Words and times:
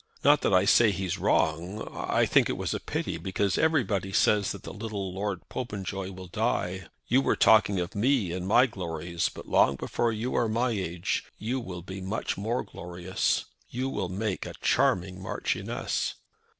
Not 0.23 0.41
that 0.41 0.51
I 0.51 0.65
say 0.65 0.89
he's 0.89 1.19
wrong. 1.19 1.87
I 1.93 2.25
think 2.25 2.49
it 2.49 2.57
was 2.57 2.73
a 2.73 2.79
pity, 2.79 3.17
because 3.17 3.55
everybody 3.55 4.11
says 4.11 4.51
that 4.51 4.63
the 4.63 4.73
little 4.73 5.13
Lord 5.13 5.47
Popenjoy 5.47 6.09
will 6.09 6.25
die. 6.25 6.87
You 7.07 7.21
were 7.21 7.35
talking 7.35 7.79
of 7.79 7.93
me 7.93 8.31
and 8.33 8.47
my 8.47 8.65
glories, 8.65 9.29
but 9.29 9.47
long 9.47 9.75
before 9.75 10.11
you 10.11 10.33
are 10.33 10.49
my 10.49 10.71
age 10.71 11.25
you 11.37 11.59
will 11.59 11.83
be 11.83 12.01
much 12.01 12.35
more 12.35 12.63
glorious. 12.63 13.45
You 13.69 13.89
will 13.89 14.09
make 14.09 14.47
a 14.47 14.55
charming 14.59 15.21
Marchioness." 15.21 16.15